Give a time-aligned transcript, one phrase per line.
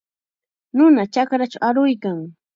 [0.75, 2.19] Nuna chakrachaw aruykan.